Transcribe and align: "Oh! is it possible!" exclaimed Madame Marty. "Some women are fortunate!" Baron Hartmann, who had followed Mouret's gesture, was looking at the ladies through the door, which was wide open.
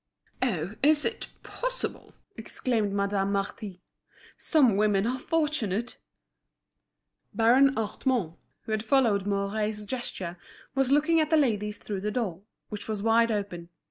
"Oh! 0.41 0.73
is 0.81 1.05
it 1.05 1.27
possible!" 1.43 2.15
exclaimed 2.35 2.91
Madame 2.91 3.31
Marty. 3.33 3.81
"Some 4.35 4.75
women 4.75 5.05
are 5.05 5.19
fortunate!" 5.19 5.99
Baron 7.35 7.75
Hartmann, 7.75 8.33
who 8.61 8.71
had 8.71 8.83
followed 8.83 9.27
Mouret's 9.27 9.83
gesture, 9.83 10.39
was 10.73 10.91
looking 10.91 11.19
at 11.19 11.29
the 11.29 11.37
ladies 11.37 11.77
through 11.77 12.01
the 12.01 12.09
door, 12.09 12.41
which 12.69 12.87
was 12.87 13.03
wide 13.03 13.29
open. 13.29 13.69